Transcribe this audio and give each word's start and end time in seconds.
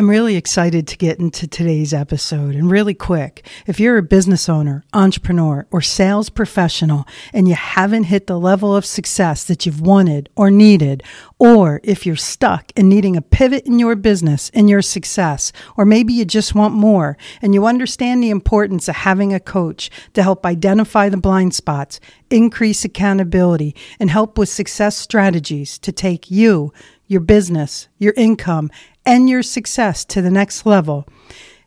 I'm 0.00 0.08
really 0.08 0.36
excited 0.36 0.88
to 0.88 0.96
get 0.96 1.18
into 1.18 1.46
today's 1.46 1.92
episode. 1.92 2.54
And 2.54 2.70
really 2.70 2.94
quick, 2.94 3.46
if 3.66 3.78
you're 3.78 3.98
a 3.98 4.02
business 4.02 4.48
owner, 4.48 4.82
entrepreneur, 4.94 5.66
or 5.70 5.82
sales 5.82 6.30
professional 6.30 7.06
and 7.34 7.46
you 7.46 7.54
haven't 7.54 8.04
hit 8.04 8.26
the 8.26 8.40
level 8.40 8.74
of 8.74 8.86
success 8.86 9.44
that 9.44 9.66
you've 9.66 9.82
wanted 9.82 10.30
or 10.36 10.50
needed, 10.50 11.02
or 11.38 11.82
if 11.84 12.06
you're 12.06 12.16
stuck 12.16 12.72
and 12.76 12.88
needing 12.88 13.14
a 13.14 13.20
pivot 13.20 13.66
in 13.66 13.78
your 13.78 13.94
business 13.94 14.50
and 14.54 14.70
your 14.70 14.80
success, 14.80 15.52
or 15.76 15.84
maybe 15.84 16.14
you 16.14 16.24
just 16.24 16.54
want 16.54 16.72
more 16.72 17.18
and 17.42 17.52
you 17.52 17.66
understand 17.66 18.22
the 18.22 18.30
importance 18.30 18.88
of 18.88 18.96
having 18.96 19.34
a 19.34 19.38
coach 19.38 19.90
to 20.14 20.22
help 20.22 20.46
identify 20.46 21.10
the 21.10 21.18
blind 21.18 21.54
spots, 21.54 22.00
increase 22.30 22.86
accountability, 22.86 23.76
and 23.98 24.08
help 24.08 24.38
with 24.38 24.48
success 24.48 24.96
strategies 24.96 25.78
to 25.78 25.92
take 25.92 26.30
you, 26.30 26.72
your 27.10 27.20
business, 27.20 27.88
your 27.98 28.14
income, 28.16 28.70
and 29.04 29.28
your 29.28 29.42
success 29.42 30.04
to 30.06 30.22
the 30.22 30.30
next 30.30 30.66
level. 30.66 31.06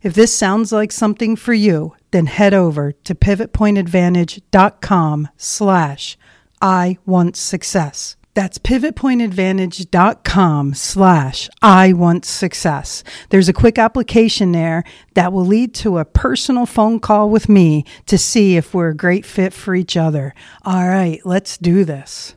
If 0.02 0.14
this 0.14 0.36
sounds 0.36 0.72
like 0.72 0.92
something 0.92 1.36
for 1.36 1.54
you, 1.54 1.96
then 2.12 2.26
head 2.26 2.54
over 2.54 2.92
to 2.92 3.16
pivotpointadvantage.com 3.16 5.30
slash 5.38 6.18
I 6.62 6.98
want 7.06 7.36
success. 7.36 8.16
That's 8.34 8.58
pivotpointadvantage.com 8.58 10.74
slash 10.74 11.50
I 11.62 11.94
want 11.94 12.26
success. 12.26 13.04
There's 13.30 13.48
a 13.48 13.54
quick 13.54 13.78
application 13.78 14.52
there 14.52 14.84
that 15.14 15.32
will 15.32 15.46
lead 15.46 15.74
to 15.76 16.00
a 16.00 16.06
personal 16.06 16.66
phone 16.66 17.00
call 17.00 17.30
with 17.30 17.48
me 17.48 17.86
to 18.08 18.18
see 18.18 18.58
if 18.58 18.74
we're 18.74 18.90
a 18.90 18.96
great 18.96 19.26
fit 19.26 19.54
for 19.54 19.76
each 19.76 19.96
other. 19.96 20.34
All 20.64 20.88
right, 20.88 21.22
let's 21.26 21.58
do 21.58 21.86
this. 21.86 22.34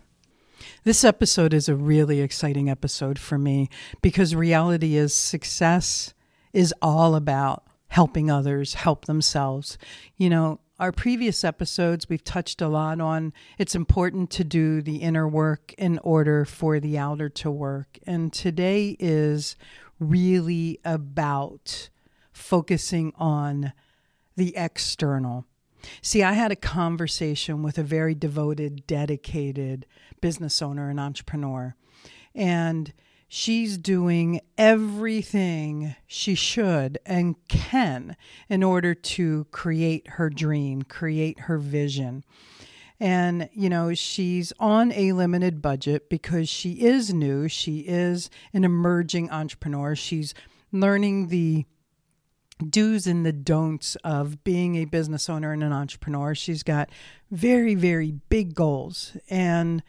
This 0.87 1.03
episode 1.03 1.53
is 1.53 1.69
a 1.69 1.75
really 1.75 2.20
exciting 2.20 2.70
episode 2.70 3.19
for 3.19 3.39
me 3.39 3.69
because 4.03 4.37
reality 4.37 4.95
is 4.95 5.12
success 5.12 6.15
is 6.53 6.73
all 6.81 7.17
about 7.17 7.65
helping 7.89 8.31
others 8.31 8.75
help 8.75 9.07
themselves. 9.07 9.79
You 10.17 10.31
know, 10.31 10.61
our 10.79 10.92
previous 10.92 11.42
episodes, 11.42 12.09
we've 12.09 12.23
touched 12.23 12.62
a 12.62 12.69
lot 12.69 13.01
on 13.01 13.33
it's 13.59 13.75
important 13.75 14.31
to 14.31 14.45
do 14.45 14.81
the 14.81 14.98
inner 14.98 15.27
work 15.27 15.75
in 15.77 15.98
order 16.05 16.45
for 16.45 16.79
the 16.79 16.97
outer 16.97 17.29
to 17.31 17.51
work. 17.51 17.98
And 18.07 18.33
today 18.33 18.97
is 19.01 19.57
really 19.98 20.79
about 20.84 21.89
focusing 22.31 23.12
on 23.17 23.73
the 24.37 24.57
external. 24.57 25.47
See, 26.03 26.23
I 26.23 26.33
had 26.33 26.53
a 26.53 26.56
conversation 26.56 27.62
with 27.62 27.79
a 27.79 27.83
very 27.83 28.15
devoted, 28.15 28.87
dedicated 28.87 29.87
business 30.20 30.63
owner 30.63 30.91
and 30.91 30.98
entrepreneur, 30.98 31.74
and 32.35 32.92
she's 33.29 33.77
doing 33.77 34.41
everything 34.57 35.95
she 36.07 36.35
should 36.35 36.98
and 37.05 37.36
can 37.48 38.17
in 38.48 38.63
order 38.63 38.95
to 38.95 39.46
create 39.51 40.07
her 40.11 40.30
dream, 40.30 40.83
create 40.83 41.41
her 41.41 41.58
vision. 41.58 42.25
And, 42.98 43.51
you 43.52 43.69
know, 43.69 43.92
she's 43.92 44.52
on 44.58 44.91
a 44.92 45.13
limited 45.13 45.61
budget 45.61 46.08
because 46.08 46.48
she 46.48 46.85
is 46.85 47.13
new. 47.13 47.46
She 47.46 47.80
is 47.80 48.30
an 48.55 48.64
emerging 48.64 49.30
entrepreneur. 49.30 49.95
She's 49.95 50.33
learning 50.73 51.29
the 51.29 51.67
do's 52.58 53.06
and 53.06 53.24
the 53.24 53.33
don'ts 53.33 53.96
of 53.96 54.42
being 54.44 54.77
a 54.77 54.84
business 54.84 55.28
owner 55.28 55.52
and 55.52 55.62
an 55.62 55.72
entrepreneur. 55.72 56.34
She's 56.34 56.62
got 56.62 56.90
very, 57.30 57.74
very 57.74 58.12
big 58.28 58.55
goals. 58.55 59.17
And 59.28 59.83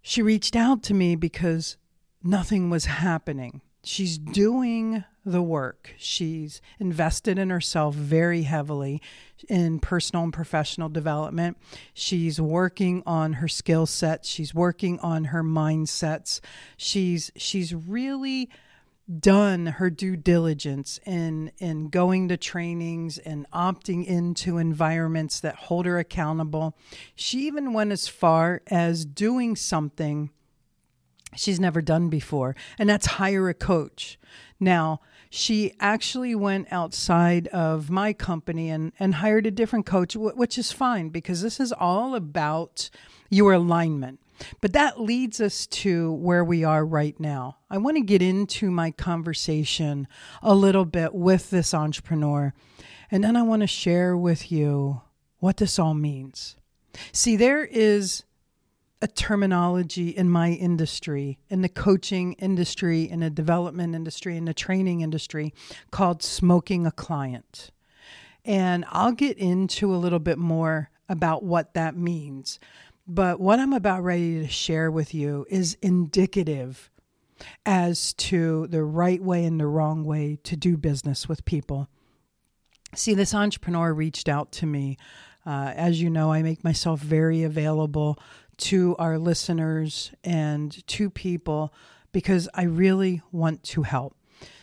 she 0.00 0.22
reached 0.22 0.56
out 0.56 0.82
to 0.84 0.94
me 0.94 1.14
because 1.14 1.76
nothing 2.22 2.70
was 2.70 2.86
happening. 2.86 3.60
She's 3.84 4.18
doing 4.18 5.04
the 5.24 5.42
work. 5.42 5.94
She's 5.98 6.60
invested 6.78 7.38
in 7.38 7.50
herself 7.50 7.94
very 7.94 8.42
heavily 8.42 9.00
in 9.48 9.80
personal 9.80 10.24
and 10.24 10.32
professional 10.32 10.88
development. 10.88 11.58
She's 11.94 12.40
working 12.40 13.02
on 13.06 13.34
her 13.34 13.48
skill 13.48 13.86
sets. 13.86 14.28
She's 14.28 14.54
working 14.54 14.98
on 15.00 15.26
her 15.26 15.42
mindsets. 15.42 16.40
She's 16.76 17.30
she's 17.36 17.74
really 17.74 18.50
done 19.18 19.66
her 19.66 19.90
due 19.90 20.16
diligence 20.16 20.98
in 21.04 21.50
in 21.58 21.88
going 21.88 22.28
to 22.28 22.36
trainings 22.36 23.18
and 23.18 23.46
opting 23.52 24.06
into 24.06 24.58
environments 24.58 25.40
that 25.40 25.56
hold 25.56 25.86
her 25.86 25.98
accountable. 25.98 26.76
She 27.14 27.46
even 27.46 27.72
went 27.72 27.92
as 27.92 28.08
far 28.08 28.62
as 28.68 29.04
doing 29.04 29.56
something 29.56 30.30
she's 31.34 31.60
never 31.60 31.82
done 31.82 32.08
before, 32.08 32.54
and 32.78 32.88
that's 32.88 33.06
hire 33.06 33.48
a 33.48 33.54
coach. 33.54 34.18
Now, 34.60 35.00
she 35.30 35.72
actually 35.80 36.34
went 36.34 36.68
outside 36.70 37.48
of 37.48 37.90
my 37.90 38.12
company 38.12 38.68
and, 38.70 38.92
and 39.00 39.14
hired 39.14 39.46
a 39.46 39.50
different 39.50 39.86
coach, 39.86 40.14
which 40.14 40.58
is 40.58 40.72
fine 40.72 41.08
because 41.08 41.40
this 41.42 41.58
is 41.58 41.72
all 41.72 42.14
about 42.14 42.90
your 43.30 43.54
alignment. 43.54 44.20
But 44.60 44.72
that 44.72 45.00
leads 45.00 45.40
us 45.40 45.66
to 45.68 46.12
where 46.12 46.44
we 46.44 46.64
are 46.64 46.84
right 46.84 47.18
now. 47.20 47.58
I 47.70 47.78
want 47.78 47.96
to 47.96 48.02
get 48.02 48.22
into 48.22 48.70
my 48.70 48.90
conversation 48.90 50.08
a 50.42 50.54
little 50.54 50.84
bit 50.84 51.14
with 51.14 51.50
this 51.50 51.74
entrepreneur, 51.74 52.52
and 53.10 53.22
then 53.22 53.36
I 53.36 53.42
want 53.42 53.60
to 53.60 53.66
share 53.66 54.16
with 54.16 54.50
you 54.50 55.02
what 55.38 55.58
this 55.58 55.78
all 55.78 55.94
means. 55.94 56.56
See, 57.12 57.36
there 57.36 57.64
is 57.64 58.24
a 59.02 59.08
terminology 59.08 60.10
in 60.10 60.30
my 60.30 60.50
industry, 60.50 61.38
in 61.50 61.60
the 61.60 61.68
coaching 61.68 62.34
industry, 62.34 63.02
in 63.02 63.20
the 63.20 63.30
development 63.30 63.96
industry, 63.96 64.36
in 64.36 64.44
the 64.44 64.54
training 64.54 65.00
industry 65.00 65.52
called 65.90 66.22
smoking 66.22 66.86
a 66.86 66.92
client. 66.92 67.72
And 68.44 68.84
I'll 68.90 69.12
get 69.12 69.38
into 69.38 69.92
a 69.92 69.98
little 69.98 70.20
bit 70.20 70.38
more 70.38 70.90
about 71.08 71.42
what 71.42 71.74
that 71.74 71.96
means. 71.96 72.60
But 73.14 73.40
what 73.40 73.60
I'm 73.60 73.74
about 73.74 74.02
ready 74.02 74.40
to 74.40 74.48
share 74.48 74.90
with 74.90 75.12
you 75.12 75.44
is 75.50 75.76
indicative 75.82 76.90
as 77.66 78.14
to 78.14 78.66
the 78.68 78.82
right 78.82 79.22
way 79.22 79.44
and 79.44 79.60
the 79.60 79.66
wrong 79.66 80.02
way 80.02 80.38
to 80.44 80.56
do 80.56 80.78
business 80.78 81.28
with 81.28 81.44
people. 81.44 81.90
See, 82.94 83.12
this 83.12 83.34
entrepreneur 83.34 83.92
reached 83.92 84.30
out 84.30 84.50
to 84.52 84.66
me. 84.66 84.96
Uh, 85.44 85.74
as 85.76 86.00
you 86.00 86.08
know, 86.08 86.32
I 86.32 86.40
make 86.40 86.64
myself 86.64 87.00
very 87.00 87.42
available 87.42 88.18
to 88.58 88.96
our 88.98 89.18
listeners 89.18 90.12
and 90.24 90.86
to 90.86 91.10
people 91.10 91.74
because 92.12 92.48
I 92.54 92.62
really 92.62 93.20
want 93.30 93.62
to 93.64 93.82
help. 93.82 94.16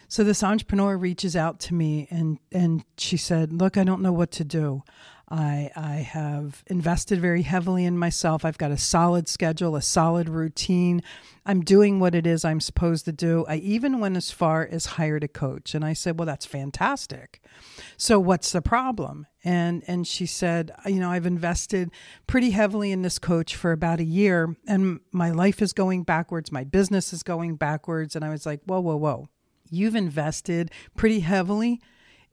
So 0.09 0.23
this 0.23 0.43
entrepreneur 0.43 0.97
reaches 0.97 1.35
out 1.35 1.59
to 1.61 1.73
me 1.73 2.07
and 2.09 2.39
and 2.51 2.83
she 2.97 3.15
said, 3.15 3.53
"Look, 3.53 3.77
I 3.77 3.83
don't 3.83 4.01
know 4.01 4.11
what 4.11 4.31
to 4.31 4.43
do. 4.43 4.83
I, 5.31 5.69
I 5.75 5.95
have 5.97 6.63
invested 6.67 7.21
very 7.21 7.43
heavily 7.43 7.85
in 7.85 7.97
myself. 7.97 8.43
I've 8.43 8.57
got 8.57 8.71
a 8.71 8.77
solid 8.77 9.27
schedule, 9.27 9.75
a 9.75 9.81
solid 9.81 10.27
routine. 10.27 11.03
I'm 11.45 11.61
doing 11.61 11.99
what 11.99 12.15
it 12.15 12.25
is 12.25 12.43
I'm 12.43 12.59
supposed 12.59 13.05
to 13.05 13.11
do. 13.11 13.45
I 13.47 13.57
even 13.57 13.99
went 13.99 14.17
as 14.17 14.31
far 14.31 14.67
as 14.69 14.87
hired 14.87 15.23
a 15.23 15.27
coach. 15.27 15.75
And 15.75 15.85
I 15.85 15.93
said, 15.93 16.17
Well, 16.17 16.25
that's 16.25 16.45
fantastic. 16.45 17.41
So 17.95 18.19
what's 18.19 18.51
the 18.51 18.61
problem? 18.61 19.27
And 19.43 19.83
and 19.87 20.07
she 20.07 20.25
said, 20.25 20.71
you 20.85 20.99
know, 20.99 21.11
I've 21.11 21.27
invested 21.27 21.91
pretty 22.25 22.49
heavily 22.49 22.91
in 22.91 23.03
this 23.03 23.19
coach 23.19 23.55
for 23.55 23.71
about 23.71 23.99
a 23.99 24.03
year 24.03 24.55
and 24.67 24.99
my 25.11 25.29
life 25.29 25.61
is 25.61 25.73
going 25.73 26.03
backwards, 26.03 26.51
my 26.51 26.63
business 26.63 27.13
is 27.13 27.21
going 27.21 27.55
backwards. 27.55 28.15
And 28.15 28.25
I 28.25 28.29
was 28.29 28.47
like, 28.47 28.61
Whoa, 28.65 28.79
whoa, 28.79 28.97
whoa. 28.97 29.29
You've 29.69 29.95
invested 29.95 30.71
pretty 30.95 31.21
heavily 31.21 31.81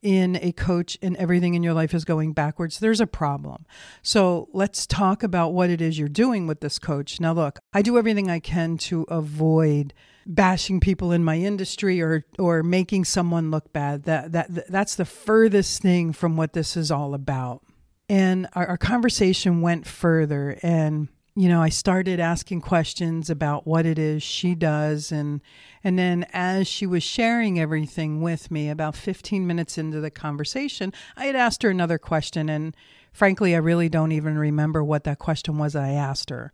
in 0.01 0.37
a 0.41 0.51
coach 0.51 0.97
and 1.01 1.15
everything 1.17 1.55
in 1.55 1.63
your 1.63 1.73
life 1.73 1.93
is 1.93 2.05
going 2.05 2.33
backwards, 2.33 2.79
there's 2.79 3.01
a 3.01 3.07
problem. 3.07 3.65
So 4.01 4.47
let's 4.53 4.85
talk 4.85 5.23
about 5.23 5.53
what 5.53 5.69
it 5.69 5.81
is 5.81 5.97
you're 5.97 6.07
doing 6.07 6.47
with 6.47 6.59
this 6.59 6.77
coach. 6.77 7.19
Now, 7.19 7.33
look, 7.33 7.59
I 7.73 7.81
do 7.81 7.97
everything 7.97 8.29
I 8.29 8.39
can 8.39 8.77
to 8.77 9.03
avoid 9.09 9.93
bashing 10.25 10.79
people 10.79 11.11
in 11.11 11.23
my 11.23 11.37
industry 11.37 12.01
or 12.01 12.25
or 12.37 12.61
making 12.61 13.05
someone 13.05 13.49
look 13.49 13.71
bad. 13.73 14.03
That 14.03 14.33
that 14.33 14.67
that's 14.69 14.95
the 14.95 15.05
furthest 15.05 15.81
thing 15.81 16.13
from 16.13 16.37
what 16.37 16.53
this 16.53 16.77
is 16.77 16.91
all 16.91 17.13
about. 17.13 17.63
And 18.09 18.47
our, 18.53 18.67
our 18.67 18.77
conversation 18.77 19.61
went 19.61 19.85
further 19.87 20.57
and 20.61 21.09
you 21.37 21.47
know, 21.47 21.61
I 21.61 21.69
started 21.69 22.19
asking 22.19 22.61
questions 22.61 23.29
about 23.29 23.67
what 23.67 23.85
it 23.85 23.99
is 23.99 24.23
she 24.23 24.55
does 24.55 25.11
and 25.11 25.39
and 25.83 25.99
then 25.99 26.25
as 26.33 26.67
she 26.67 26.87
was 26.87 27.03
sharing 27.03 27.59
everything 27.59 28.21
with 28.21 28.49
me 28.49 28.69
about 28.71 28.95
15 28.95 29.45
minutes 29.45 29.77
into 29.77 30.01
the 30.01 30.09
conversation, 30.09 30.91
I 31.15 31.25
had 31.25 31.35
asked 31.35 31.61
her 31.61 31.69
another 31.69 31.99
question 31.99 32.49
and 32.49 32.75
frankly, 33.13 33.53
I 33.53 33.59
really 33.59 33.87
don't 33.87 34.13
even 34.13 34.35
remember 34.39 34.83
what 34.83 35.03
that 35.03 35.19
question 35.19 35.59
was 35.59 35.75
I 35.75 35.89
asked 35.89 36.31
her. 36.31 36.51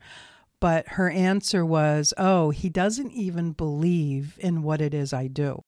But 0.60 0.90
her 0.90 1.10
answer 1.10 1.66
was, 1.66 2.14
"Oh, 2.18 2.50
he 2.50 2.68
doesn't 2.68 3.12
even 3.12 3.54
believe 3.54 4.38
in 4.42 4.64
what 4.64 4.82
it 4.82 4.94
is 4.94 5.14
I 5.14 5.28
do." 5.28 5.64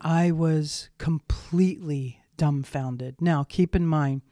I 0.00 0.32
was 0.32 0.90
completely 0.98 2.18
dumbfounded. 2.36 3.20
Now, 3.20 3.44
keep 3.44 3.76
in 3.76 3.86
mind, 3.86 4.22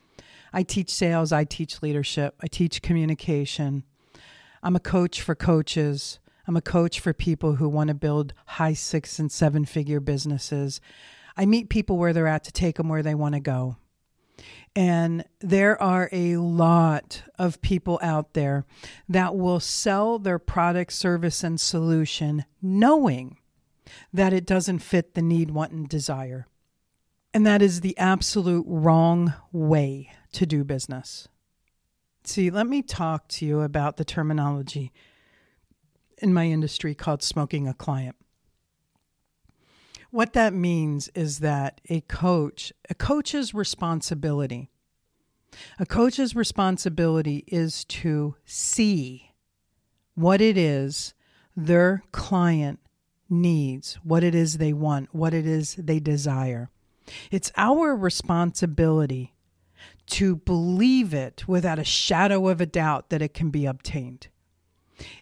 I 0.53 0.65
teach 0.65 0.91
sales, 0.91 1.31
I 1.31 1.45
teach 1.45 1.83
leadership, 1.83 2.35
I 2.43 2.49
teach 2.49 2.83
communication. 2.83 3.85
I'm 4.63 4.77
a 4.77 4.81
coach 4.81 5.21
for 5.21 5.35
coaches. 5.35 6.19
I'm 6.47 6.57
a 6.57 6.63
coach 6.63 7.01
for 7.01 7.13
people 7.13 7.57
who 7.57 7.69
want 7.69 7.89
to 7.89 7.95
build 7.95 8.33
high 8.47 8.73
six 8.73 9.19
and 9.19 9.31
seven 9.31 9.65
figure 9.65 10.01
businesses. 10.01 10.81
I 11.37 11.47
meet 11.47 11.69
people 11.69 11.99
where 11.99 12.13
they're 12.13 12.27
at 12.27 12.45
to 12.45 12.53
take 12.53 12.77
them 12.77 12.89
where 12.89 13.03
they 13.03 13.15
want 13.15 13.35
to 13.35 13.41
go. 13.41 13.77
And 14.75 15.25
there 15.41 15.81
are 15.81 16.09
a 16.13 16.37
lot 16.37 17.23
of 17.39 17.61
people 17.61 17.99
out 18.03 18.35
there 18.35 18.65
that 19.09 19.37
will 19.37 19.61
sell 19.61 20.19
their 20.19 20.39
product, 20.39 20.93
service, 20.93 21.43
and 21.43 21.61
solution 21.61 22.45
knowing 22.63 23.39
that 24.13 24.33
it 24.33 24.47
doesn't 24.47 24.81
fit 24.81 25.15
the 25.15 25.23
need, 25.23 25.51
want, 25.51 25.73
and 25.73 25.89
desire. 25.89 26.47
And 27.35 27.47
that 27.47 27.63
is 27.63 27.81
the 27.81 27.97
absolute 27.99 28.65
wrong 28.67 29.35
way 29.53 30.11
to 30.33 30.47
do 30.47 30.65
business. 30.65 31.29
See, 32.29 32.51
let 32.51 32.67
me 32.67 32.83
talk 32.83 33.27
to 33.29 33.47
you 33.47 33.63
about 33.63 33.97
the 33.97 34.05
terminology 34.05 34.93
in 36.19 36.35
my 36.35 36.45
industry 36.45 36.95
called 36.95 37.23
smoking 37.23 37.67
a 37.67 37.73
client. 37.73 38.17
What 40.11 40.35
that 40.35 40.53
means 40.53 41.09
is 41.15 41.39
that 41.39 41.81
a 41.89 42.03
coach, 42.03 42.71
a 42.91 42.95
coach's 42.95 43.55
responsibility, 43.55 44.69
a 45.79 45.87
coach's 45.87 46.37
responsibility 46.37 47.45
is 47.47 47.87
to 47.87 48.37
see 48.45 49.33
what 50.15 50.43
it 50.43 50.59
is 50.59 51.15
their 51.57 52.03
client 52.13 52.79
needs, 53.31 53.95
what 54.03 54.23
it 54.23 54.35
is 54.35 54.59
they 54.59 54.75
want, 54.75 55.15
what 55.15 55.33
it 55.33 55.47
is 55.47 55.77
they 55.77 55.99
desire. 55.99 56.69
It's 57.31 57.51
our 57.57 57.97
responsibility 57.97 59.33
to 60.09 60.37
believe 60.37 61.13
it 61.13 61.47
without 61.47 61.79
a 61.79 61.85
shadow 61.85 62.49
of 62.49 62.61
a 62.61 62.67
doubt 62.67 63.11
that 63.11 63.23
it 63.23 63.35
can 63.35 63.51
be 63.51 63.67
obtained. 63.67 64.29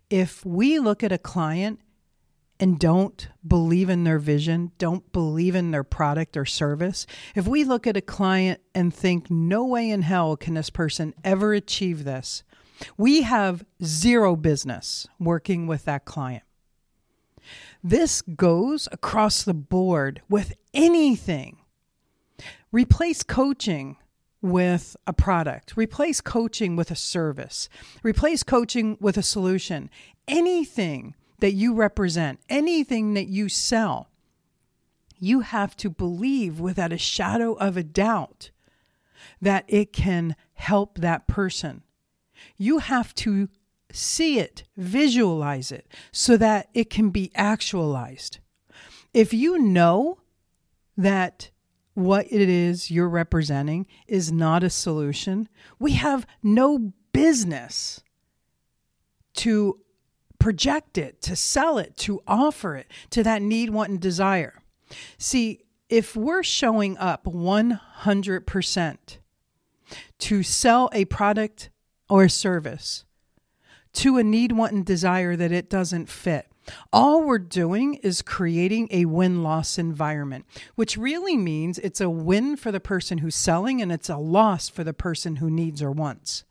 If 0.08 0.44
we 0.46 0.78
look 0.78 1.02
at 1.02 1.12
a 1.12 1.18
client 1.18 1.80
and 2.58 2.78
don't 2.78 3.28
believe 3.46 3.90
in 3.90 4.04
their 4.04 4.18
vision, 4.18 4.72
don't 4.78 5.12
believe 5.12 5.54
in 5.54 5.72
their 5.72 5.84
product 5.84 6.36
or 6.36 6.46
service, 6.46 7.06
if 7.34 7.46
we 7.46 7.64
look 7.64 7.86
at 7.86 7.96
a 7.96 8.00
client 8.00 8.60
and 8.74 8.94
think, 8.94 9.30
no 9.30 9.64
way 9.64 9.90
in 9.90 10.02
hell 10.02 10.36
can 10.36 10.54
this 10.54 10.70
person 10.70 11.14
ever 11.24 11.52
achieve 11.52 12.04
this, 12.04 12.44
we 12.96 13.22
have 13.22 13.64
zero 13.82 14.36
business 14.36 15.06
working 15.18 15.66
with 15.66 15.84
that 15.84 16.04
client. 16.04 16.44
This 17.82 18.22
goes 18.22 18.88
across 18.92 19.42
the 19.42 19.54
board 19.54 20.22
with 20.28 20.54
anything. 20.72 21.58
Replace 22.72 23.22
coaching 23.22 23.96
with 24.42 24.96
a 25.06 25.12
product, 25.12 25.76
replace 25.76 26.20
coaching 26.20 26.76
with 26.76 26.90
a 26.90 26.96
service, 26.96 27.68
replace 28.02 28.42
coaching 28.42 28.96
with 29.00 29.16
a 29.16 29.22
solution. 29.22 29.90
Anything 30.28 31.14
that 31.40 31.52
you 31.52 31.74
represent, 31.74 32.40
anything 32.48 33.14
that 33.14 33.28
you 33.28 33.48
sell, 33.48 34.10
you 35.18 35.40
have 35.40 35.76
to 35.76 35.90
believe 35.90 36.60
without 36.60 36.92
a 36.92 36.98
shadow 36.98 37.54
of 37.54 37.76
a 37.76 37.82
doubt 37.82 38.50
that 39.40 39.64
it 39.68 39.92
can 39.92 40.36
help 40.54 40.98
that 40.98 41.26
person. 41.26 41.82
You 42.56 42.78
have 42.78 43.14
to 43.16 43.48
see 43.92 44.38
it, 44.38 44.64
visualize 44.76 45.72
it, 45.72 45.86
so 46.12 46.36
that 46.36 46.68
it 46.74 46.90
can 46.90 47.10
be 47.10 47.30
actualized. 47.34 48.38
If 49.14 49.32
you 49.32 49.58
know 49.58 50.18
that 50.96 51.50
what 51.96 52.26
it 52.30 52.48
is 52.48 52.90
you're 52.90 53.08
representing 53.08 53.86
is 54.06 54.30
not 54.30 54.62
a 54.62 54.68
solution, 54.68 55.48
we 55.78 55.92
have 55.92 56.26
no 56.42 56.92
business 57.12 58.02
to 59.32 59.80
project 60.38 60.98
it, 60.98 61.22
to 61.22 61.34
sell 61.34 61.78
it, 61.78 61.96
to 61.96 62.20
offer 62.26 62.76
it 62.76 62.86
to 63.08 63.22
that 63.22 63.40
need, 63.40 63.70
want, 63.70 63.88
and 63.88 64.00
desire. 64.00 64.60
See, 65.16 65.62
if 65.88 66.14
we're 66.14 66.42
showing 66.42 66.98
up 66.98 67.24
100% 67.24 68.98
to 70.18 70.42
sell 70.42 70.90
a 70.92 71.04
product 71.06 71.70
or 72.10 72.24
a 72.24 72.30
service 72.30 73.04
to 73.94 74.18
a 74.18 74.22
need, 74.22 74.52
want, 74.52 74.72
and 74.72 74.84
desire 74.84 75.34
that 75.34 75.50
it 75.50 75.70
doesn't 75.70 76.10
fit, 76.10 76.46
all 76.92 77.22
we're 77.22 77.38
doing 77.38 77.94
is 77.94 78.22
creating 78.22 78.88
a 78.90 79.04
win 79.04 79.42
loss 79.42 79.78
environment, 79.78 80.46
which 80.74 80.96
really 80.96 81.36
means 81.36 81.78
it's 81.78 82.00
a 82.00 82.10
win 82.10 82.56
for 82.56 82.72
the 82.72 82.80
person 82.80 83.18
who's 83.18 83.36
selling 83.36 83.80
and 83.80 83.92
it's 83.92 84.08
a 84.08 84.16
loss 84.16 84.68
for 84.68 84.84
the 84.84 84.94
person 84.94 85.36
who 85.36 85.50
needs 85.50 85.82
or 85.82 85.90
wants. 85.90 86.44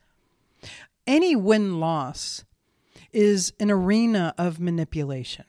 Any 1.07 1.35
win 1.35 1.79
loss 1.79 2.45
is 3.12 3.53
an 3.59 3.71
arena 3.71 4.33
of 4.38 4.59
manipulation. 4.59 5.45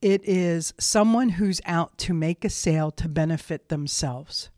It 0.00 0.22
is 0.24 0.74
someone 0.78 1.30
who's 1.30 1.60
out 1.64 1.96
to 1.98 2.14
make 2.14 2.44
a 2.44 2.50
sale 2.50 2.90
to 2.92 3.08
benefit 3.08 3.68
themselves. 3.68 4.50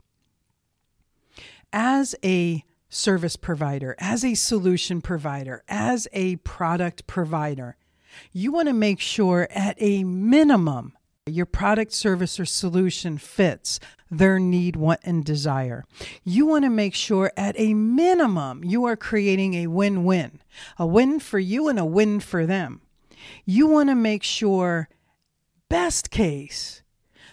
As 1.73 2.15
a 2.25 2.65
service 2.88 3.37
provider, 3.37 3.94
as 3.99 4.25
a 4.25 4.35
solution 4.35 5.00
provider, 5.00 5.62
as 5.69 6.09
a 6.12 6.37
product 6.37 7.06
provider, 7.06 7.76
you 8.32 8.53
want 8.53 8.69
to 8.69 8.75
make 8.75 9.00
sure 9.00 9.49
at 9.50 9.76
a 9.79 10.05
minimum 10.05 10.94
your 11.29 11.47
product, 11.47 11.93
service, 11.93 12.41
or 12.41 12.44
solution 12.44 13.19
fits 13.19 13.81
their 14.11 14.38
need, 14.38 14.76
want, 14.76 15.00
and 15.05 15.25
desire. 15.25 15.85
You 16.25 16.47
want 16.47 16.65
to 16.65 16.70
make 16.70 16.94
sure 16.94 17.32
at 17.37 17.55
a 17.58 17.75
minimum 17.75 18.65
you 18.65 18.84
are 18.84 18.96
creating 18.96 19.55
a 19.55 19.67
win 19.67 20.05
win, 20.05 20.41
a 20.79 20.87
win 20.87 21.20
for 21.20 21.39
you 21.39 21.69
and 21.69 21.79
a 21.79 21.84
win 21.84 22.20
for 22.20 22.46
them. 22.46 22.81
You 23.44 23.67
want 23.67 23.91
to 23.91 23.94
make 23.94 24.22
sure, 24.22 24.89
best 25.69 26.10
case, 26.10 26.82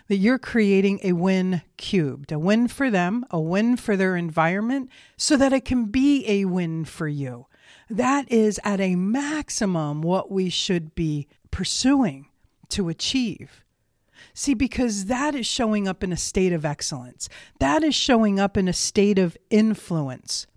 that 0.07 0.17
you're 0.17 0.37
creating 0.39 0.99
a 1.03 1.13
win 1.13 1.61
cubed, 1.77 2.31
a 2.31 2.37
win 2.37 2.67
for 2.67 2.91
them, 2.91 3.25
a 3.31 3.39
win 3.39 3.77
for 3.77 3.95
their 3.95 4.15
environment, 4.15 4.89
so 5.17 5.37
that 5.37 5.53
it 5.53 5.65
can 5.65 5.85
be 5.85 6.25
a 6.27 6.45
win 6.45 6.85
for 6.85 7.07
you. 7.07 7.47
That 7.89 8.31
is 8.31 8.59
at 8.63 8.79
a 8.79 8.95
maximum 8.95 10.01
what 10.01 10.31
we 10.31 10.49
should 10.49 10.95
be 10.95 11.27
pursuing 11.51 12.27
to 12.69 12.89
achieve. 12.89 13.63
See, 14.33 14.53
because 14.53 15.05
that 15.05 15.35
is 15.35 15.45
showing 15.45 15.87
up 15.87 16.03
in 16.03 16.11
a 16.11 16.17
state 16.17 16.51
of 16.51 16.65
excellence, 16.65 17.29
that 17.59 17.83
is 17.83 17.95
showing 17.95 18.39
up 18.39 18.57
in 18.57 18.67
a 18.67 18.73
state 18.73 19.19
of 19.19 19.37
influence. 19.49 20.47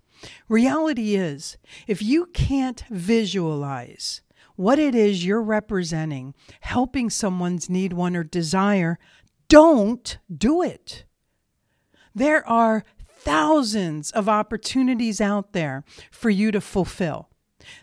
Reality 0.47 1.15
is, 1.15 1.57
if 1.87 2.01
you 2.01 2.25
can't 2.27 2.83
visualize 2.89 4.21
what 4.55 4.79
it 4.79 4.93
is 4.93 5.25
you're 5.25 5.41
representing, 5.41 6.33
helping 6.61 7.09
someone's 7.09 7.69
need, 7.69 7.93
one, 7.93 8.15
or 8.15 8.23
desire, 8.25 8.99
don't 9.47 10.17
do 10.35 10.61
it. 10.61 11.05
There 12.13 12.45
are 12.47 12.83
thousands 13.29 14.09
of 14.09 14.27
opportunities 14.27 15.21
out 15.21 15.53
there 15.53 15.83
for 16.09 16.31
you 16.31 16.49
to 16.49 16.59
fulfill. 16.59 17.29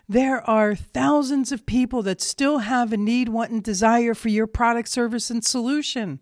There 0.09 0.41
are 0.41 0.75
thousands 0.75 1.53
of 1.53 1.65
people 1.65 2.03
that 2.03 2.19
still 2.19 2.57
have 2.59 2.91
a 2.91 2.97
need, 2.97 3.29
want, 3.29 3.51
and 3.51 3.63
desire 3.63 4.13
for 4.13 4.27
your 4.27 4.45
product, 4.45 4.89
service, 4.89 5.29
and 5.29 5.45
solution. 5.45 6.19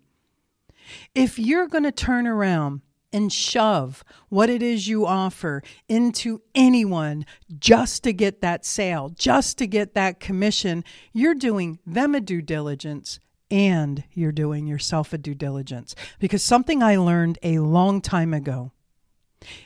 If 1.12 1.40
you're 1.40 1.66
going 1.66 1.82
to 1.82 1.90
turn 1.90 2.28
around 2.28 2.82
and 3.12 3.32
shove 3.32 4.04
what 4.28 4.48
it 4.48 4.62
is 4.62 4.86
you 4.86 5.04
offer 5.04 5.60
into 5.88 6.40
anyone 6.54 7.26
just 7.58 8.04
to 8.04 8.12
get 8.12 8.40
that 8.42 8.64
sale, 8.64 9.08
just 9.08 9.58
to 9.58 9.66
get 9.66 9.94
that 9.94 10.20
commission, 10.20 10.84
you're 11.12 11.34
doing 11.34 11.80
them 11.84 12.14
a 12.14 12.20
due 12.20 12.42
diligence 12.42 13.18
and 13.50 14.04
you're 14.12 14.30
doing 14.30 14.68
yourself 14.68 15.12
a 15.12 15.18
due 15.18 15.34
diligence. 15.34 15.96
Because 16.20 16.44
something 16.44 16.80
I 16.80 16.94
learned 16.94 17.40
a 17.42 17.58
long 17.58 18.00
time 18.00 18.32
ago 18.32 18.70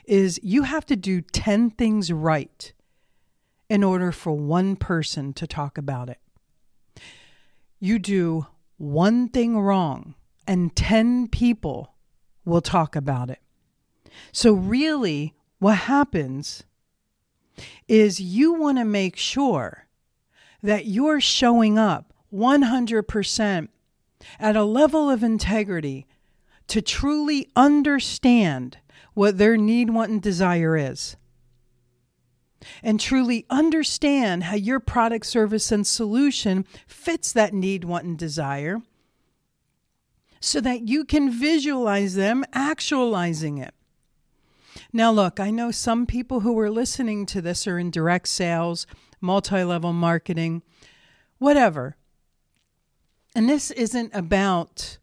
is 0.05 0.39
you 0.43 0.63
have 0.63 0.85
to 0.87 0.95
do 0.95 1.21
10 1.21 1.71
things 1.71 2.11
right 2.11 2.73
in 3.69 3.83
order 3.83 4.11
for 4.11 4.33
one 4.33 4.75
person 4.75 5.33
to 5.33 5.47
talk 5.47 5.77
about 5.77 6.09
it. 6.09 6.19
You 7.79 7.99
do 7.99 8.47
one 8.77 9.29
thing 9.29 9.57
wrong 9.59 10.15
and 10.45 10.75
10 10.75 11.29
people 11.29 11.93
will 12.45 12.61
talk 12.61 12.95
about 12.95 13.29
it. 13.29 13.39
So, 14.31 14.53
really, 14.53 15.35
what 15.59 15.77
happens 15.77 16.63
is 17.87 18.19
you 18.19 18.53
want 18.53 18.77
to 18.77 18.83
make 18.83 19.15
sure 19.15 19.87
that 20.61 20.85
you're 20.85 21.21
showing 21.21 21.77
up 21.77 22.13
100% 22.33 23.67
at 24.39 24.55
a 24.55 24.63
level 24.63 25.09
of 25.09 25.23
integrity 25.23 26.07
to 26.67 26.81
truly 26.81 27.49
understand 27.55 28.77
what 29.13 29.37
their 29.37 29.57
need, 29.57 29.89
want, 29.89 30.11
and 30.11 30.21
desire 30.21 30.77
is. 30.77 31.15
And 32.83 32.99
truly 32.99 33.45
understand 33.49 34.43
how 34.43 34.55
your 34.55 34.79
product, 34.79 35.25
service, 35.25 35.71
and 35.71 35.85
solution 35.85 36.65
fits 36.87 37.31
that 37.33 37.53
need, 37.53 37.83
want, 37.83 38.05
and 38.05 38.17
desire 38.17 38.81
so 40.39 40.59
that 40.59 40.87
you 40.87 41.05
can 41.05 41.31
visualize 41.31 42.15
them 42.15 42.43
actualizing 42.51 43.59
it. 43.59 43.73
Now, 44.91 45.11
look, 45.11 45.39
I 45.39 45.51
know 45.51 45.71
some 45.71 46.05
people 46.05 46.41
who 46.41 46.57
are 46.59 46.71
listening 46.71 47.25
to 47.27 47.41
this 47.41 47.67
are 47.67 47.77
in 47.77 47.91
direct 47.91 48.27
sales, 48.27 48.87
multi 49.21 49.63
level 49.63 49.93
marketing, 49.93 50.63
whatever. 51.37 51.95
And 53.35 53.47
this 53.47 53.71
isn't 53.71 54.13
about 54.13 54.97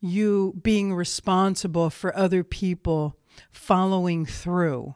you 0.00 0.54
being 0.62 0.94
responsible 0.94 1.90
for 1.90 2.16
other 2.16 2.42
people 2.42 3.16
following 3.50 4.26
through 4.26 4.94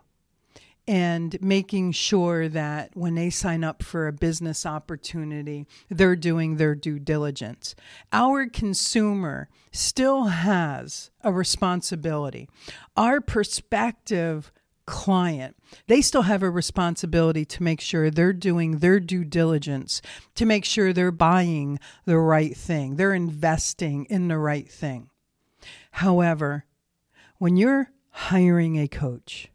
and 0.86 1.40
making 1.40 1.92
sure 1.92 2.48
that 2.48 2.90
when 2.94 3.14
they 3.14 3.30
sign 3.30 3.64
up 3.64 3.82
for 3.82 4.06
a 4.06 4.12
business 4.12 4.66
opportunity, 4.66 5.66
they're 5.88 6.16
doing 6.16 6.56
their 6.56 6.74
due 6.74 6.98
diligence. 6.98 7.74
Our 8.12 8.46
consumer 8.46 9.48
still 9.72 10.24
has 10.24 11.10
a 11.22 11.32
responsibility. 11.32 12.48
Our 12.96 13.20
prospective 13.20 14.52
client, 14.86 15.56
they 15.86 16.00
still 16.00 16.22
have 16.22 16.42
a 16.42 16.50
responsibility 16.50 17.44
to 17.44 17.62
make 17.62 17.80
sure 17.80 18.10
they're 18.10 18.32
doing 18.32 18.78
their 18.78 19.00
due 19.00 19.24
diligence, 19.24 20.02
to 20.34 20.46
make 20.46 20.64
sure 20.64 20.92
they're 20.92 21.10
buying 21.10 21.78
the 22.04 22.18
right 22.18 22.56
thing, 22.56 22.96
they're 22.96 23.14
investing 23.14 24.04
in 24.06 24.28
the 24.28 24.38
right 24.38 24.68
thing. 24.68 25.10
However, 25.92 26.64
when 27.38 27.56
you're 27.56 27.90
hiring 28.10 28.78
a 28.78 28.88
coach, 28.88 29.48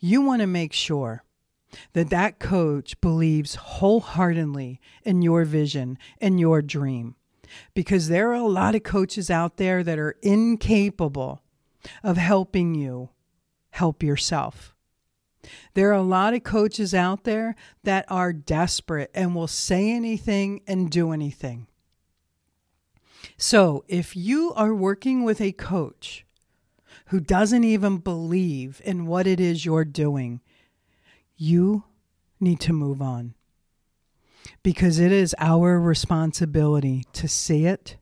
you 0.00 0.22
want 0.22 0.40
to 0.40 0.46
make 0.46 0.72
sure 0.72 1.22
that 1.92 2.10
that 2.10 2.38
coach 2.38 3.00
believes 3.00 3.56
wholeheartedly 3.56 4.80
in 5.04 5.22
your 5.22 5.44
vision 5.44 5.98
and 6.20 6.40
your 6.40 6.62
dream 6.62 7.16
because 7.74 8.08
there 8.08 8.30
are 8.30 8.34
a 8.34 8.46
lot 8.46 8.74
of 8.74 8.82
coaches 8.82 9.30
out 9.30 9.56
there 9.56 9.82
that 9.82 9.98
are 9.98 10.16
incapable 10.22 11.42
of 12.02 12.16
helping 12.16 12.74
you 12.74 13.10
help 13.76 14.02
yourself. 14.02 14.74
There 15.74 15.90
are 15.90 15.92
a 15.92 16.02
lot 16.02 16.34
of 16.34 16.42
coaches 16.42 16.94
out 16.94 17.24
there 17.24 17.54
that 17.84 18.04
are 18.08 18.32
desperate 18.32 19.10
and 19.14 19.34
will 19.34 19.46
say 19.46 19.90
anything 19.90 20.62
and 20.66 20.90
do 20.90 21.12
anything. 21.12 21.66
So, 23.36 23.84
if 23.86 24.16
you 24.16 24.52
are 24.54 24.74
working 24.74 25.24
with 25.24 25.40
a 25.40 25.52
coach 25.52 26.24
who 27.06 27.20
doesn't 27.20 27.64
even 27.64 27.98
believe 27.98 28.80
in 28.84 29.06
what 29.06 29.26
it 29.26 29.38
is 29.38 29.64
you're 29.64 29.84
doing, 29.84 30.40
you 31.36 31.84
need 32.40 32.60
to 32.60 32.72
move 32.72 33.02
on. 33.02 33.34
Because 34.62 34.98
it 34.98 35.12
is 35.12 35.34
our 35.38 35.78
responsibility 35.78 37.04
to 37.12 37.28
see 37.28 37.66
it 37.66 37.96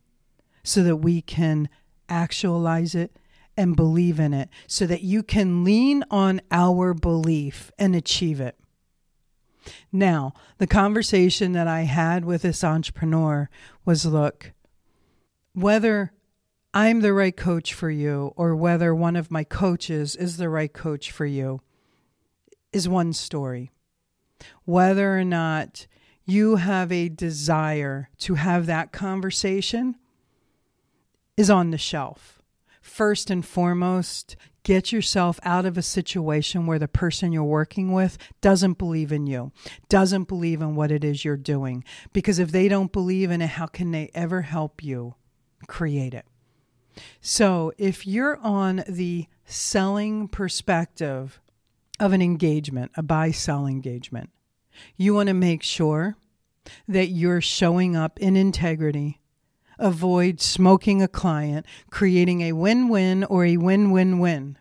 so 0.62 0.82
that 0.84 0.96
we 0.96 1.20
can 1.20 1.68
actualize 2.08 2.94
it 2.94 3.16
and 3.56 3.76
believe 3.76 4.18
in 4.18 4.34
it, 4.34 4.48
so 4.66 4.86
that 4.86 5.02
you 5.02 5.22
can 5.22 5.64
lean 5.64 6.04
on 6.10 6.40
our 6.50 6.94
belief 6.94 7.70
and 7.78 7.94
achieve 7.94 8.40
it. 8.40 8.56
Now, 9.92 10.34
the 10.58 10.66
conversation 10.66 11.52
that 11.52 11.68
I 11.68 11.82
had 11.82 12.24
with 12.24 12.42
this 12.42 12.64
entrepreneur 12.64 13.48
was 13.84 14.04
look, 14.04 14.52
whether 15.52 16.12
I'm 16.72 17.00
the 17.00 17.12
right 17.12 17.36
coach 17.36 17.72
for 17.72 17.90
you 17.90 18.32
or 18.36 18.56
whether 18.56 18.94
one 18.94 19.14
of 19.14 19.30
my 19.30 19.44
coaches 19.44 20.16
is 20.16 20.36
the 20.36 20.48
right 20.48 20.72
coach 20.72 21.10
for 21.12 21.24
you 21.24 21.60
is 22.72 22.88
one 22.88 23.12
story. 23.12 23.70
Whether 24.64 25.16
or 25.16 25.24
not 25.24 25.86
you 26.24 26.56
have 26.56 26.90
a 26.90 27.08
desire 27.08 28.08
to 28.18 28.34
have 28.34 28.66
that 28.66 28.90
conversation 28.90 29.94
is 31.36 31.48
on 31.48 31.70
the 31.70 31.78
shelf. 31.78 32.33
First 32.84 33.30
and 33.30 33.42
foremost, 33.44 34.36
get 34.62 34.92
yourself 34.92 35.40
out 35.42 35.64
of 35.64 35.78
a 35.78 35.82
situation 35.82 36.66
where 36.66 36.78
the 36.78 36.86
person 36.86 37.32
you're 37.32 37.42
working 37.42 37.92
with 37.92 38.18
doesn't 38.42 38.76
believe 38.76 39.10
in 39.10 39.26
you, 39.26 39.52
doesn't 39.88 40.28
believe 40.28 40.60
in 40.60 40.76
what 40.76 40.92
it 40.92 41.02
is 41.02 41.24
you're 41.24 41.38
doing. 41.38 41.82
Because 42.12 42.38
if 42.38 42.52
they 42.52 42.68
don't 42.68 42.92
believe 42.92 43.30
in 43.30 43.40
it, 43.40 43.48
how 43.48 43.64
can 43.64 43.90
they 43.90 44.10
ever 44.14 44.42
help 44.42 44.84
you 44.84 45.14
create 45.66 46.12
it? 46.12 46.26
So, 47.22 47.72
if 47.78 48.06
you're 48.06 48.36
on 48.36 48.84
the 48.86 49.28
selling 49.46 50.28
perspective 50.28 51.40
of 51.98 52.12
an 52.12 52.20
engagement, 52.20 52.92
a 52.98 53.02
buy 53.02 53.30
sell 53.30 53.66
engagement, 53.66 54.28
you 54.98 55.14
want 55.14 55.28
to 55.28 55.34
make 55.34 55.62
sure 55.62 56.16
that 56.86 57.06
you're 57.06 57.40
showing 57.40 57.96
up 57.96 58.20
in 58.20 58.36
integrity. 58.36 59.22
Avoid 59.78 60.40
smoking 60.40 61.02
a 61.02 61.08
client, 61.08 61.66
creating 61.90 62.42
a 62.42 62.52
win 62.52 62.88
win 62.88 63.24
or 63.24 63.44
a 63.44 63.56
win 63.56 63.90
win 63.90 64.18
win. 64.18 64.58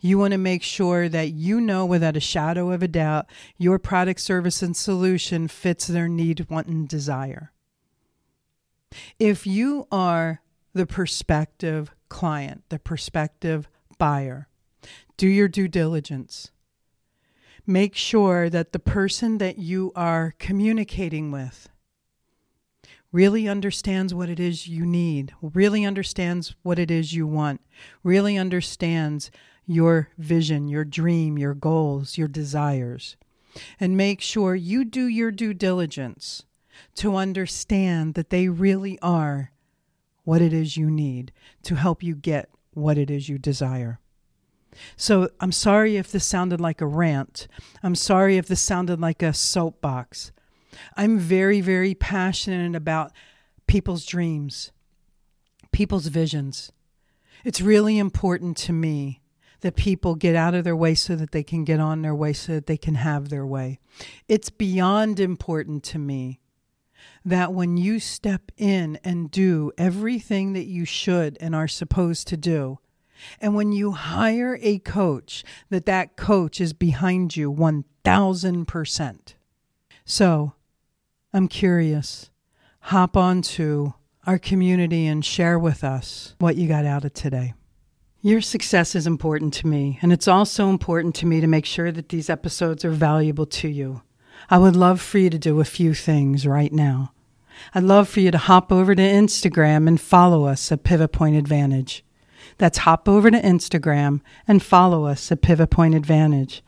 You 0.00 0.18
want 0.18 0.32
to 0.32 0.38
make 0.38 0.62
sure 0.62 1.08
that 1.08 1.32
you 1.32 1.60
know 1.60 1.86
without 1.86 2.16
a 2.16 2.20
shadow 2.20 2.70
of 2.70 2.82
a 2.82 2.88
doubt 2.88 3.26
your 3.56 3.78
product, 3.78 4.20
service, 4.20 4.62
and 4.62 4.76
solution 4.76 5.48
fits 5.48 5.86
their 5.86 6.08
need, 6.08 6.48
want, 6.50 6.66
and 6.66 6.88
desire. 6.88 7.52
If 9.18 9.46
you 9.46 9.86
are 9.90 10.42
the 10.74 10.86
prospective 10.86 11.90
client, 12.08 12.64
the 12.68 12.78
prospective 12.78 13.68
buyer. 13.98 14.48
Do 15.16 15.28
your 15.28 15.48
due 15.48 15.68
diligence. 15.68 16.50
Make 17.66 17.94
sure 17.94 18.50
that 18.50 18.72
the 18.72 18.78
person 18.78 19.38
that 19.38 19.58
you 19.58 19.92
are 19.94 20.34
communicating 20.38 21.30
with 21.30 21.68
really 23.12 23.46
understands 23.46 24.14
what 24.14 24.30
it 24.30 24.40
is 24.40 24.66
you 24.66 24.86
need, 24.86 25.34
really 25.40 25.84
understands 25.84 26.56
what 26.62 26.78
it 26.78 26.90
is 26.90 27.12
you 27.12 27.26
want, 27.26 27.60
really 28.02 28.36
understands 28.36 29.30
your 29.66 30.08
vision, 30.18 30.66
your 30.66 30.84
dream, 30.84 31.38
your 31.38 31.54
goals, 31.54 32.18
your 32.18 32.28
desires. 32.28 33.16
And 33.78 33.96
make 33.96 34.20
sure 34.20 34.54
you 34.54 34.84
do 34.84 35.06
your 35.06 35.30
due 35.30 35.52
diligence 35.52 36.44
to 36.96 37.16
understand 37.16 38.14
that 38.14 38.30
they 38.30 38.48
really 38.48 38.98
are 39.00 39.52
what 40.24 40.40
it 40.40 40.52
is 40.52 40.76
you 40.76 40.90
need 40.90 41.32
to 41.62 41.74
help 41.74 42.02
you 42.02 42.14
get 42.14 42.48
what 42.72 42.96
it 42.96 43.10
is 43.10 43.28
you 43.28 43.38
desire. 43.38 44.00
So 44.96 45.28
I'm 45.38 45.52
sorry 45.52 45.96
if 45.96 46.10
this 46.10 46.24
sounded 46.24 46.60
like 46.60 46.80
a 46.80 46.86
rant. 46.86 47.46
I'm 47.82 47.94
sorry 47.94 48.38
if 48.38 48.46
this 48.46 48.62
sounded 48.62 49.00
like 49.00 49.22
a 49.22 49.34
soapbox. 49.34 50.32
I'm 50.96 51.18
very, 51.18 51.60
very 51.60 51.94
passionate 51.94 52.76
about 52.76 53.12
people's 53.66 54.04
dreams, 54.04 54.72
people's 55.70 56.06
visions. 56.06 56.72
It's 57.44 57.60
really 57.60 57.98
important 57.98 58.56
to 58.58 58.72
me 58.72 59.20
that 59.60 59.76
people 59.76 60.14
get 60.14 60.34
out 60.34 60.54
of 60.54 60.64
their 60.64 60.76
way 60.76 60.94
so 60.94 61.16
that 61.16 61.30
they 61.30 61.42
can 61.42 61.64
get 61.64 61.80
on 61.80 62.02
their 62.02 62.14
way, 62.14 62.32
so 62.32 62.54
that 62.54 62.66
they 62.66 62.76
can 62.76 62.96
have 62.96 63.28
their 63.28 63.46
way. 63.46 63.78
It's 64.28 64.50
beyond 64.50 65.20
important 65.20 65.84
to 65.84 65.98
me 65.98 66.40
that 67.24 67.52
when 67.52 67.76
you 67.76 67.98
step 68.00 68.50
in 68.56 68.98
and 69.04 69.30
do 69.30 69.72
everything 69.78 70.52
that 70.52 70.66
you 70.66 70.84
should 70.84 71.38
and 71.40 71.54
are 71.54 71.68
supposed 71.68 72.28
to 72.28 72.36
do, 72.36 72.78
and 73.40 73.54
when 73.54 73.72
you 73.72 73.92
hire 73.92 74.58
a 74.60 74.80
coach, 74.80 75.44
that 75.70 75.86
that 75.86 76.16
coach 76.16 76.60
is 76.60 76.72
behind 76.72 77.36
you 77.36 77.52
1000%. 77.52 79.34
So 80.04 80.54
I'm 81.34 81.48
curious. 81.48 82.30
Hop 82.80 83.16
onto 83.16 83.92
our 84.26 84.38
community 84.38 85.06
and 85.06 85.24
share 85.24 85.58
with 85.58 85.82
us 85.82 86.34
what 86.38 86.56
you 86.56 86.68
got 86.68 86.84
out 86.84 87.04
of 87.04 87.14
today. 87.14 87.54
Your 88.20 88.40
success 88.40 88.94
is 88.94 89.06
important 89.06 89.54
to 89.54 89.66
me, 89.66 89.98
and 90.02 90.12
it's 90.12 90.28
also 90.28 90.68
important 90.68 91.14
to 91.16 91.26
me 91.26 91.40
to 91.40 91.46
make 91.46 91.64
sure 91.64 91.90
that 91.90 92.10
these 92.10 92.28
episodes 92.28 92.84
are 92.84 92.90
valuable 92.90 93.46
to 93.46 93.68
you. 93.68 94.02
I 94.50 94.58
would 94.58 94.76
love 94.76 95.00
for 95.00 95.18
you 95.18 95.30
to 95.30 95.38
do 95.38 95.60
a 95.60 95.64
few 95.64 95.94
things 95.94 96.46
right 96.46 96.72
now. 96.72 97.14
I'd 97.74 97.82
love 97.82 98.08
for 98.08 98.20
you 98.20 98.30
to 98.30 98.38
hop 98.38 98.70
over 98.70 98.94
to 98.94 99.02
Instagram 99.02 99.88
and 99.88 100.00
follow 100.00 100.44
us 100.44 100.70
at 100.70 100.84
Pivot 100.84 101.12
Point 101.12 101.36
Advantage. 101.36 102.04
That's 102.58 102.78
hop 102.78 103.08
over 103.08 103.30
to 103.30 103.40
Instagram 103.40 104.20
and 104.46 104.62
follow 104.62 105.06
us 105.06 105.32
at 105.32 105.42
Pivot 105.42 105.70
Point 105.70 105.94
Advantage. 105.94 106.62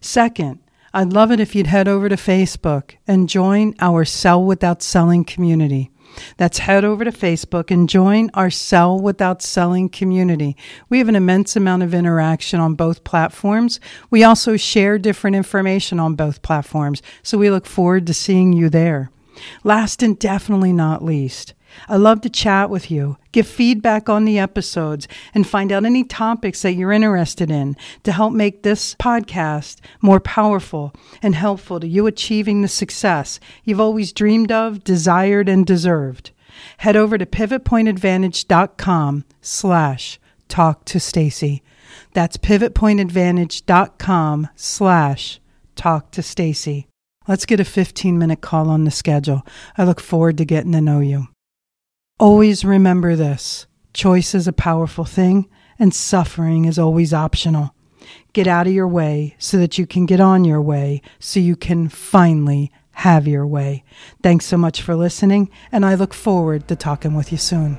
Second, 0.00 0.60
I'd 0.96 1.12
love 1.12 1.30
it 1.30 1.40
if 1.40 1.54
you'd 1.54 1.66
head 1.66 1.88
over 1.88 2.08
to 2.08 2.16
Facebook 2.16 2.92
and 3.06 3.28
join 3.28 3.74
our 3.80 4.06
Sell 4.06 4.42
Without 4.42 4.80
Selling 4.80 5.26
community. 5.26 5.90
That's 6.38 6.60
head 6.60 6.86
over 6.86 7.04
to 7.04 7.12
Facebook 7.12 7.70
and 7.70 7.86
join 7.86 8.30
our 8.32 8.48
Sell 8.48 8.98
Without 8.98 9.42
Selling 9.42 9.90
community. 9.90 10.56
We 10.88 10.96
have 10.96 11.10
an 11.10 11.14
immense 11.14 11.54
amount 11.54 11.82
of 11.82 11.92
interaction 11.92 12.60
on 12.60 12.76
both 12.76 13.04
platforms. 13.04 13.78
We 14.08 14.24
also 14.24 14.56
share 14.56 14.96
different 14.96 15.36
information 15.36 16.00
on 16.00 16.14
both 16.14 16.40
platforms, 16.40 17.02
so 17.22 17.36
we 17.36 17.50
look 17.50 17.66
forward 17.66 18.06
to 18.06 18.14
seeing 18.14 18.54
you 18.54 18.70
there. 18.70 19.10
Last 19.64 20.02
and 20.02 20.18
definitely 20.18 20.72
not 20.72 21.04
least, 21.04 21.52
I 21.88 21.96
love 21.96 22.20
to 22.22 22.30
chat 22.30 22.70
with 22.70 22.90
you, 22.90 23.18
give 23.32 23.46
feedback 23.46 24.08
on 24.08 24.24
the 24.24 24.38
episodes, 24.38 25.06
and 25.34 25.46
find 25.46 25.70
out 25.72 25.84
any 25.84 26.04
topics 26.04 26.62
that 26.62 26.72
you're 26.74 26.92
interested 26.92 27.50
in 27.50 27.76
to 28.04 28.12
help 28.12 28.32
make 28.32 28.62
this 28.62 28.94
podcast 28.94 29.80
more 30.00 30.20
powerful 30.20 30.94
and 31.22 31.34
helpful 31.34 31.80
to 31.80 31.86
you 31.86 32.06
achieving 32.06 32.62
the 32.62 32.68
success 32.68 33.38
you've 33.64 33.80
always 33.80 34.12
dreamed 34.12 34.52
of, 34.52 34.84
desired, 34.84 35.48
and 35.48 35.66
deserved. 35.66 36.30
Head 36.78 36.96
over 36.96 37.18
to 37.18 37.26
pivotpointadvantage.com 37.26 39.24
slash 39.40 40.18
talk 40.48 40.84
to 40.86 40.98
Stacy. 40.98 41.62
That's 42.14 42.38
pivotpointadvantage.com 42.38 44.48
slash 44.56 45.40
talk 45.74 46.10
to 46.12 46.22
Stacy. 46.22 46.88
Let's 47.28 47.46
get 47.46 47.60
a 47.60 47.64
15 47.64 48.18
minute 48.18 48.40
call 48.40 48.70
on 48.70 48.84
the 48.84 48.90
schedule. 48.90 49.44
I 49.76 49.84
look 49.84 50.00
forward 50.00 50.38
to 50.38 50.44
getting 50.44 50.72
to 50.72 50.80
know 50.80 51.00
you. 51.00 51.28
Always 52.18 52.64
remember 52.64 53.16
this 53.16 53.66
choice 53.92 54.34
is 54.34 54.46
a 54.46 54.52
powerful 54.52 55.04
thing, 55.04 55.48
and 55.78 55.92
suffering 55.94 56.66
is 56.66 56.78
always 56.78 57.12
optional. 57.12 57.74
Get 58.32 58.46
out 58.46 58.66
of 58.66 58.72
your 58.72 58.88
way 58.88 59.34
so 59.38 59.56
that 59.58 59.78
you 59.78 59.86
can 59.86 60.06
get 60.06 60.20
on 60.20 60.44
your 60.44 60.60
way, 60.60 61.02
so 61.18 61.40
you 61.40 61.56
can 61.56 61.88
finally 61.88 62.70
have 62.92 63.26
your 63.26 63.46
way. 63.46 63.84
Thanks 64.22 64.46
so 64.46 64.56
much 64.56 64.82
for 64.82 64.94
listening, 64.94 65.50
and 65.72 65.84
I 65.84 65.94
look 65.94 66.14
forward 66.14 66.68
to 66.68 66.76
talking 66.76 67.14
with 67.14 67.32
you 67.32 67.38
soon. 67.38 67.78